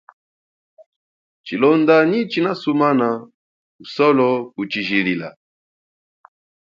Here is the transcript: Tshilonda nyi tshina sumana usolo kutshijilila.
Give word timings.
Tshilonda 1.43 1.95
nyi 2.09 2.19
tshina 2.29 2.51
sumana 2.61 3.07
usolo 3.83 4.27
kutshijilila. 4.53 5.29